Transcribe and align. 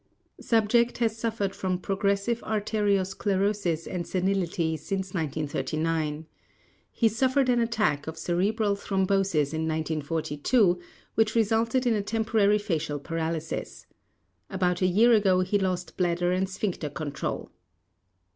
Subject 0.39 0.97
has 0.97 1.15
suffered 1.15 1.53
from 1.53 1.77
progressive 1.77 2.41
arteriosclerosis 2.41 3.85
and 3.85 4.07
senility 4.07 4.75
since 4.75 5.13
1939. 5.13 6.25
He 6.91 7.07
suffered 7.07 7.49
an 7.49 7.59
attack 7.59 8.07
of 8.07 8.17
cerebral 8.17 8.75
thrombosis 8.75 9.53
in 9.53 9.67
1942, 9.67 10.79
which 11.13 11.35
resulted 11.35 11.85
in 11.85 11.93
a 11.93 12.01
temporary 12.01 12.57
facial 12.57 12.97
paralysis. 12.97 13.85
About 14.49 14.81
a 14.81 14.87
year 14.87 15.13
ago 15.13 15.41
he 15.41 15.59
lost 15.59 15.97
bladder 15.97 16.31
and 16.31 16.49
sphincter 16.49 16.89
control. 16.89 17.51